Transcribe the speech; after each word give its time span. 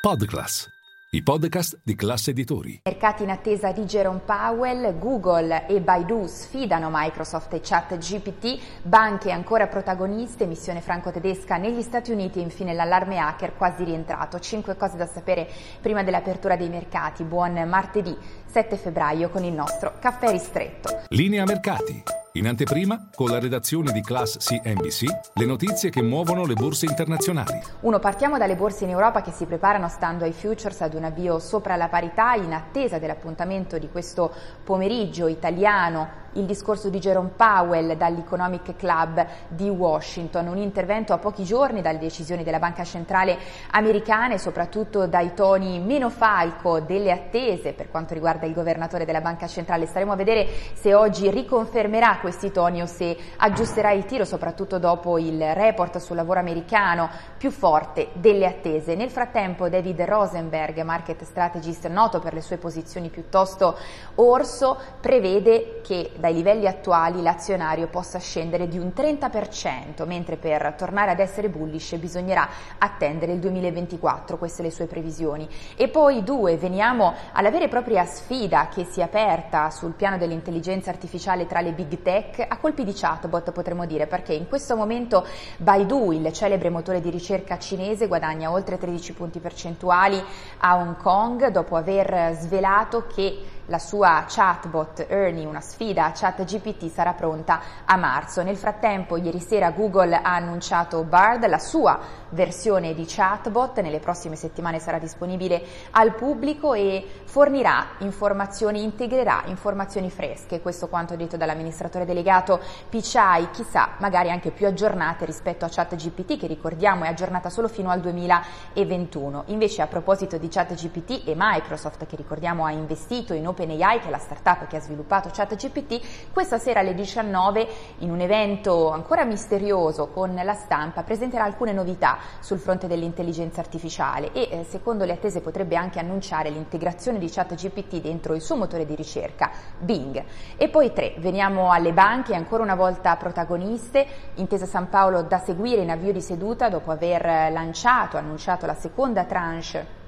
Podclass, 0.00 0.66
i 1.10 1.22
podcast 1.22 1.78
di 1.84 1.94
classe 1.94 2.30
editori. 2.30 2.80
Mercati 2.84 3.22
in 3.22 3.28
attesa 3.28 3.70
di 3.70 3.84
Jerome 3.84 4.20
Powell, 4.20 4.98
Google 4.98 5.66
e 5.66 5.78
Baidu 5.82 6.26
sfidano 6.26 6.88
Microsoft 6.90 7.52
e 7.52 7.60
ChatGPT, 7.62 8.80
banche 8.80 9.30
ancora 9.30 9.66
protagoniste, 9.66 10.46
missione 10.46 10.80
franco-tedesca 10.80 11.58
negli 11.58 11.82
Stati 11.82 12.12
Uniti 12.12 12.38
e 12.38 12.42
infine 12.44 12.72
l'allarme 12.72 13.18
hacker 13.18 13.54
quasi 13.54 13.84
rientrato. 13.84 14.38
Cinque 14.38 14.74
cose 14.74 14.96
da 14.96 15.06
sapere 15.06 15.46
prima 15.82 16.02
dell'apertura 16.02 16.56
dei 16.56 16.70
mercati. 16.70 17.22
Buon 17.22 17.62
martedì 17.68 18.16
7 18.46 18.78
febbraio 18.78 19.28
con 19.28 19.44
il 19.44 19.52
nostro 19.52 19.98
caffè 20.00 20.30
ristretto. 20.30 21.02
Linea 21.08 21.44
mercati. 21.44 22.19
In 22.34 22.46
anteprima, 22.46 23.08
con 23.12 23.28
la 23.28 23.40
redazione 23.40 23.90
di 23.90 24.02
Class 24.02 24.36
CNBC, 24.36 25.04
le 25.34 25.44
notizie 25.46 25.90
che 25.90 26.00
muovono 26.00 26.46
le 26.46 26.54
borse 26.54 26.86
internazionali. 26.86 27.60
Uno, 27.80 27.98
partiamo 27.98 28.38
dalle 28.38 28.54
borse 28.54 28.84
in 28.84 28.90
Europa 28.90 29.20
che 29.20 29.32
si 29.32 29.46
preparano 29.46 29.88
stando 29.88 30.22
ai 30.22 30.32
futures 30.32 30.80
ad 30.80 30.94
un 30.94 31.02
avvio 31.02 31.40
sopra 31.40 31.74
la 31.74 31.88
parità 31.88 32.34
in 32.34 32.52
attesa 32.52 33.00
dell'appuntamento 33.00 33.78
di 33.78 33.88
questo 33.90 34.32
pomeriggio 34.62 35.26
italiano 35.26 36.28
il 36.34 36.44
discorso 36.44 36.88
di 36.88 36.98
Jerome 36.98 37.30
Powell 37.34 37.94
dall'Economic 37.94 38.76
Club 38.76 39.26
di 39.48 39.68
Washington, 39.68 40.46
un 40.46 40.58
intervento 40.58 41.12
a 41.12 41.18
pochi 41.18 41.44
giorni 41.44 41.82
dalle 41.82 41.98
decisioni 41.98 42.44
della 42.44 42.58
Banca 42.58 42.84
Centrale 42.84 43.36
americana 43.72 44.34
e 44.34 44.38
soprattutto 44.38 45.06
dai 45.06 45.34
toni 45.34 45.80
meno 45.80 46.08
falco 46.08 46.80
delle 46.80 47.10
attese 47.10 47.72
per 47.72 47.90
quanto 47.90 48.14
riguarda 48.14 48.46
il 48.46 48.54
governatore 48.54 49.04
della 49.04 49.20
Banca 49.20 49.46
Centrale. 49.46 49.86
Staremo 49.86 50.12
a 50.12 50.16
vedere 50.16 50.46
se 50.74 50.94
oggi 50.94 51.30
riconfermerà 51.30 52.18
questi 52.20 52.52
toni 52.52 52.82
o 52.82 52.86
se 52.86 53.16
aggiusterà 53.36 53.90
il 53.90 54.04
tiro, 54.04 54.24
soprattutto 54.24 54.78
dopo 54.78 55.18
il 55.18 55.54
report 55.54 55.98
sul 55.98 56.16
lavoro 56.16 56.38
americano 56.38 57.08
più 57.36 57.50
forte 57.50 58.08
delle 58.12 58.46
attese. 58.46 58.94
Nel 58.94 59.10
frattempo 59.10 59.68
David 59.68 60.02
Rosenberg, 60.02 60.80
market 60.82 61.24
strategist 61.24 61.88
noto 61.88 62.20
per 62.20 62.34
le 62.34 62.40
sue 62.40 62.56
posizioni 62.56 63.08
piuttosto 63.08 63.76
orso, 64.16 64.78
prevede 65.00 65.80
che 65.82 66.10
dai 66.20 66.34
livelli 66.34 66.66
attuali 66.66 67.22
l'azionario 67.22 67.88
possa 67.88 68.18
scendere 68.18 68.68
di 68.68 68.78
un 68.78 68.92
30%, 68.94 70.06
mentre 70.06 70.36
per 70.36 70.74
tornare 70.76 71.10
ad 71.10 71.18
essere 71.18 71.48
bullish 71.48 71.96
bisognerà 71.96 72.48
attendere 72.78 73.32
il 73.32 73.40
2024, 73.40 74.38
queste 74.38 74.62
le 74.62 74.70
sue 74.70 74.86
previsioni. 74.86 75.48
E 75.76 75.88
poi 75.88 76.22
due, 76.22 76.56
veniamo 76.56 77.14
alla 77.32 77.50
vera 77.50 77.64
e 77.64 77.68
propria 77.68 78.04
sfida 78.04 78.68
che 78.68 78.84
si 78.84 79.00
è 79.00 79.02
aperta 79.02 79.70
sul 79.70 79.92
piano 79.92 80.18
dell'intelligenza 80.18 80.90
artificiale 80.90 81.46
tra 81.46 81.60
le 81.60 81.72
big 81.72 82.02
tech 82.02 82.44
a 82.46 82.58
colpi 82.58 82.84
di 82.84 82.92
chatbot 82.94 83.50
potremmo 83.50 83.86
dire, 83.86 84.06
perché 84.06 84.34
in 84.34 84.46
questo 84.46 84.76
momento 84.76 85.26
Baidu, 85.56 86.12
il 86.12 86.30
celebre 86.32 86.70
motore 86.70 87.00
di 87.00 87.10
ricerca 87.10 87.58
cinese, 87.58 88.06
guadagna 88.06 88.50
oltre 88.50 88.78
13 88.78 89.14
punti 89.14 89.38
percentuali 89.40 90.22
a 90.58 90.76
Hong 90.76 90.96
Kong 90.96 91.48
dopo 91.48 91.76
aver 91.76 92.36
svelato 92.38 93.06
che 93.06 93.38
la 93.70 93.78
sua 93.78 94.24
chatbot 94.28 95.06
Ernie, 95.08 95.46
una 95.46 95.60
sfida 95.60 96.06
a 96.06 96.10
ChatGPT, 96.12 96.90
sarà 96.90 97.12
pronta 97.12 97.60
a 97.84 97.96
marzo. 97.96 98.42
Nel 98.42 98.56
frattempo, 98.56 99.16
ieri 99.16 99.38
sera 99.38 99.70
Google 99.70 100.16
ha 100.16 100.34
annunciato 100.34 101.04
Bard, 101.04 101.46
la 101.46 101.60
sua 101.60 101.98
versione 102.30 102.94
di 102.94 103.04
chatbot, 103.06 103.78
nelle 103.80 104.00
prossime 104.00 104.34
settimane 104.34 104.80
sarà 104.80 104.98
disponibile 104.98 105.62
al 105.92 106.14
pubblico 106.14 106.74
e 106.74 107.06
fornirà 107.24 107.90
informazioni, 107.98 108.82
integrerà 108.82 109.44
informazioni 109.46 110.10
fresche, 110.10 110.60
questo 110.60 110.88
quanto 110.88 111.14
detto 111.14 111.36
dall'amministratore 111.36 112.04
delegato 112.04 112.60
Pichai, 112.88 113.50
chissà, 113.52 113.90
magari 113.98 114.30
anche 114.30 114.50
più 114.50 114.66
aggiornate 114.66 115.24
rispetto 115.24 115.64
a 115.64 115.68
ChatGPT 115.68 116.38
che 116.38 116.48
ricordiamo 116.48 117.04
è 117.04 117.08
aggiornata 117.08 117.48
solo 117.50 117.68
fino 117.68 117.90
al 117.90 118.00
2021. 118.00 119.44
Invece 119.46 119.82
a 119.82 119.86
proposito 119.86 120.38
di 120.38 120.48
ChatGPT 120.48 121.28
e 121.28 121.34
Microsoft 121.36 122.04
che 122.06 122.16
ricordiamo 122.16 122.64
ha 122.64 122.72
investito 122.72 123.32
in 123.32 123.46
open 123.46 123.58
OpenAI, 123.60 124.00
che 124.00 124.08
è 124.08 124.10
la 124.10 124.18
startup 124.18 124.66
che 124.66 124.76
ha 124.76 124.80
sviluppato 124.80 125.28
ChatGPT, 125.30 126.32
questa 126.32 126.58
sera 126.58 126.80
alle 126.80 126.94
19 126.94 127.68
in 127.98 128.10
un 128.10 128.20
evento 128.20 128.90
ancora 128.90 129.24
misterioso 129.24 130.08
con 130.08 130.34
la 130.34 130.54
stampa 130.54 131.02
presenterà 131.02 131.44
alcune 131.44 131.72
novità 131.72 132.18
sul 132.40 132.58
fronte 132.58 132.86
dell'intelligenza 132.86 133.60
artificiale 133.60 134.32
e 134.32 134.48
eh, 134.50 134.64
secondo 134.64 135.04
le 135.04 135.12
attese 135.12 135.40
potrebbe 135.40 135.76
anche 135.76 135.98
annunciare 135.98 136.48
l'integrazione 136.48 137.18
di 137.18 137.28
ChatGPT 137.28 138.00
dentro 138.00 138.34
il 138.34 138.40
suo 138.40 138.56
motore 138.56 138.86
di 138.86 138.94
ricerca 138.94 139.50
Bing. 139.78 140.24
E 140.56 140.68
poi 140.68 140.92
tre, 140.92 141.14
veniamo 141.18 141.70
alle 141.70 141.92
banche, 141.92 142.34
ancora 142.34 142.62
una 142.62 142.74
volta 142.74 143.14
protagoniste, 143.16 144.06
Intesa 144.36 144.66
San 144.66 144.88
Paolo 144.88 145.22
da 145.22 145.38
seguire 145.38 145.82
in 145.82 145.90
avvio 145.90 146.12
di 146.12 146.22
seduta 146.22 146.68
dopo 146.70 146.90
aver 146.90 147.52
lanciato, 147.52 148.16
annunciato 148.16 148.64
la 148.64 148.74
seconda 148.74 149.24
tranche 149.24 149.99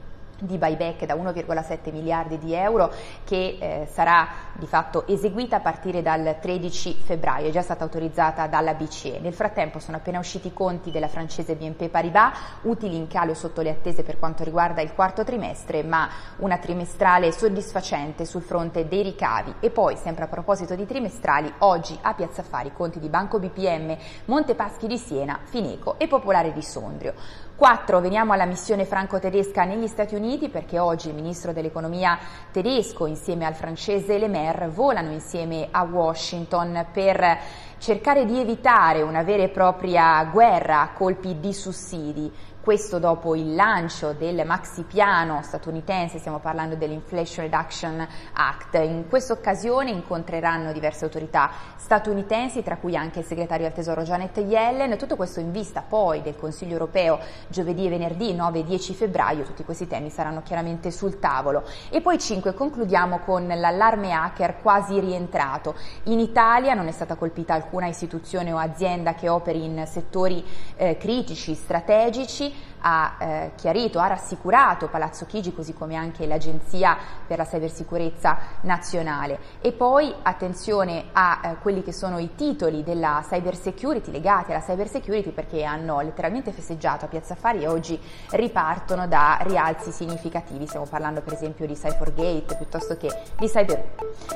di 0.42 0.58
buyback 0.58 1.06
da 1.06 1.14
1,7 1.14 1.92
miliardi 1.92 2.38
di 2.38 2.52
euro 2.52 2.92
che 3.24 3.58
eh, 3.60 3.88
sarà 3.90 4.28
di 4.54 4.66
fatto 4.66 5.06
eseguita 5.06 5.56
a 5.56 5.60
partire 5.60 6.02
dal 6.02 6.36
13 6.40 6.98
febbraio, 7.04 7.48
è 7.48 7.50
già 7.50 7.62
stata 7.62 7.84
autorizzata 7.84 8.46
dalla 8.48 8.74
BCE. 8.74 9.20
Nel 9.20 9.32
frattempo 9.32 9.78
sono 9.78 9.98
appena 9.98 10.18
usciti 10.18 10.48
i 10.48 10.52
conti 10.52 10.90
della 10.90 11.08
francese 11.08 11.54
BNP 11.54 11.88
Paribas, 11.88 12.38
utili 12.62 12.96
in 12.96 13.06
calo 13.06 13.34
sotto 13.34 13.60
le 13.60 13.70
attese 13.70 14.02
per 14.02 14.18
quanto 14.18 14.44
riguarda 14.44 14.80
il 14.82 14.94
quarto 14.94 15.24
trimestre, 15.24 15.82
ma 15.82 16.08
una 16.38 16.58
trimestrale 16.58 17.32
soddisfacente 17.32 18.24
sul 18.24 18.42
fronte 18.42 18.88
dei 18.88 19.02
ricavi. 19.02 19.54
E 19.60 19.70
poi, 19.70 19.96
sempre 19.96 20.24
a 20.24 20.28
proposito 20.28 20.74
di 20.74 20.86
trimestrali, 20.86 21.52
oggi 21.58 21.96
a 22.02 22.14
Piazza 22.14 22.40
Affari 22.40 22.72
conti 22.72 22.98
di 22.98 23.08
Banco 23.08 23.38
BPM, 23.38 23.96
Montepaschi 24.26 24.86
di 24.86 24.98
Siena, 24.98 25.38
Fineco 25.44 25.98
e 25.98 26.08
Popolare 26.08 26.52
di 26.52 26.62
Sondrio. 26.62 27.14
4. 27.62 28.00
Veniamo 28.00 28.32
alla 28.32 28.44
missione 28.44 28.84
franco-tedesca 28.84 29.62
negli 29.62 29.86
Stati 29.86 30.16
Uniti 30.16 30.48
perché 30.48 30.80
oggi 30.80 31.10
il 31.10 31.14
ministro 31.14 31.52
dell'economia 31.52 32.18
tedesco 32.50 33.06
insieme 33.06 33.44
al 33.44 33.54
francese 33.54 34.18
Le 34.18 34.26
Maire 34.26 34.66
volano 34.66 35.12
insieme 35.12 35.68
a 35.70 35.84
Washington 35.84 36.86
per 36.92 37.38
cercare 37.82 38.24
di 38.26 38.38
evitare 38.38 39.02
una 39.02 39.24
vera 39.24 39.42
e 39.42 39.48
propria 39.48 40.24
guerra 40.26 40.82
a 40.82 40.92
colpi 40.92 41.40
di 41.40 41.52
sussidi 41.52 42.30
questo 42.62 43.00
dopo 43.00 43.34
il 43.34 43.56
lancio 43.56 44.12
del 44.12 44.46
maxi 44.46 44.84
piano 44.84 45.42
statunitense, 45.42 46.20
stiamo 46.20 46.38
parlando 46.38 46.76
dell'Inflation 46.76 47.44
Reduction 47.44 48.06
Act. 48.34 48.74
In 48.74 49.08
questa 49.08 49.32
occasione 49.32 49.90
incontreranno 49.90 50.72
diverse 50.72 51.04
autorità 51.04 51.50
statunitensi, 51.74 52.62
tra 52.62 52.76
cui 52.76 52.94
anche 52.94 53.18
il 53.18 53.24
segretario 53.24 53.66
al 53.66 53.72
Tesoro 53.72 54.02
Janet 54.02 54.36
Yellen, 54.36 54.96
tutto 54.96 55.16
questo 55.16 55.40
in 55.40 55.50
vista 55.50 55.82
poi 55.82 56.22
del 56.22 56.36
Consiglio 56.36 56.74
europeo 56.74 57.18
giovedì 57.48 57.86
e 57.86 57.88
venerdì 57.88 58.32
9 58.32 58.60
e 58.60 58.64
10 58.64 58.94
febbraio, 58.94 59.42
tutti 59.42 59.64
questi 59.64 59.88
temi 59.88 60.08
saranno 60.08 60.42
chiaramente 60.44 60.92
sul 60.92 61.18
tavolo. 61.18 61.64
E 61.90 62.00
poi 62.00 62.16
5 62.16 62.54
concludiamo 62.54 63.18
con 63.24 63.44
l'allarme 63.44 64.12
hacker 64.12 64.60
quasi 64.62 65.00
rientrato. 65.00 65.74
In 66.04 66.20
Italia 66.20 66.74
non 66.74 66.86
è 66.86 66.92
stata 66.92 67.16
colpita 67.16 67.54
alcuna 67.54 67.71
istituzione 67.80 68.52
o 68.52 68.58
azienda 68.58 69.14
che 69.14 69.28
operi 69.28 69.64
in 69.64 69.84
settori 69.86 70.44
eh, 70.76 70.96
critici, 70.96 71.54
strategici, 71.54 72.52
ha 72.82 73.16
eh, 73.18 73.52
chiarito, 73.56 73.98
ha 73.98 74.06
rassicurato 74.06 74.88
Palazzo 74.88 75.26
Chigi 75.26 75.52
così 75.52 75.72
come 75.72 75.96
anche 75.96 76.26
l'Agenzia 76.26 76.96
per 77.26 77.38
la 77.38 77.44
Cybersicurezza 77.44 78.38
Nazionale. 78.62 79.38
E 79.60 79.72
poi 79.72 80.12
attenzione 80.22 81.06
a 81.12 81.40
eh, 81.42 81.56
quelli 81.60 81.82
che 81.82 81.92
sono 81.92 82.18
i 82.18 82.34
titoli 82.34 82.82
della 82.82 83.24
cyber 83.26 83.56
security 83.56 84.10
legati 84.10 84.50
alla 84.50 84.62
cyber 84.62 84.88
security 84.88 85.30
perché 85.30 85.64
hanno 85.64 86.00
letteralmente 86.00 86.52
festeggiato 86.52 87.04
a 87.04 87.08
Piazza 87.08 87.34
Affari 87.34 87.62
e 87.62 87.68
oggi 87.68 87.98
ripartono 88.30 89.06
da 89.06 89.38
rialzi 89.42 89.90
significativi. 89.92 90.66
Stiamo 90.66 90.86
parlando 90.86 91.20
per 91.22 91.32
esempio 91.32 91.66
di 91.66 91.74
Cybergate 91.74 92.56
piuttosto 92.56 92.96
che 92.96 93.10
di 93.38 93.46
Cyber. 93.46 93.90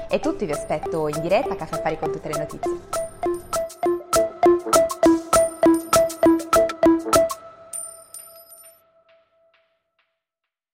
È 0.08 0.20
tutto, 0.20 0.44
vi 0.44 0.52
aspetto 0.52 1.08
in 1.08 1.20
diretta 1.20 1.52
a 1.52 1.56
Caffè 1.56 1.76
Affari 1.76 1.98
con 1.98 2.12
tutte 2.12 2.28
le 2.28 2.38
notizie. 2.38 3.05